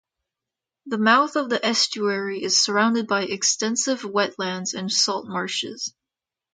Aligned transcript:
The 0.87 0.97
mouth 0.97 1.35
of 1.35 1.47
the 1.51 1.63
estuary 1.63 2.41
is 2.41 2.59
surrounded 2.59 3.05
by 3.05 3.21
extensive 3.25 3.99
wetlands 4.01 4.73
and 4.73 4.91
salt 4.91 5.27
marshes. 5.27 5.93